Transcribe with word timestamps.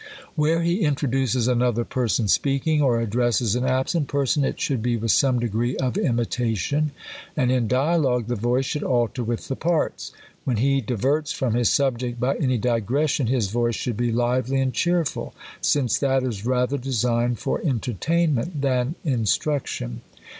Where 0.33 0.63
he 0.63 0.79
introduces 0.81 1.47
another 1.47 1.85
per 1.85 2.07
son 2.07 2.27
speaking, 2.27 2.81
or 2.81 2.99
addresses 2.99 3.53
an 3.53 3.65
absent 3.65 4.07
person, 4.07 4.43
it 4.43 4.59
should 4.59 4.81
be 4.81 4.97
with 4.97 5.11
some 5.11 5.37
degree 5.39 5.77
of 5.77 5.95
imitation. 5.95 6.91
And 7.37 7.51
in 7.51 7.67
dialogue, 7.67 8.25
the 8.25 8.33
voice 8.35 8.65
should 8.65 8.81
alter 8.81 9.23
with 9.23 9.47
the 9.47 9.55
parts. 9.55 10.11
When 10.43 10.57
he 10.57 10.81
di 10.81 10.95
verts 10.95 11.31
from 11.31 11.53
his 11.53 11.69
subject 11.69 12.19
by 12.19 12.35
any 12.37 12.57
digression, 12.57 13.27
his 13.27 13.51
voice 13.51 13.75
should 13.75 13.95
be 13.97 14.11
lively 14.11 14.59
and 14.59 14.73
cheerful 14.73 15.35
5 15.57 15.57
since 15.61 15.99
that 15.99 16.23
is 16.23 16.47
rather 16.47 16.79
de 16.79 16.93
signed 16.93 17.37
for 17.37 17.61
entertainment 17.63 18.59
than 18.61 18.95
instruction. 19.05 20.01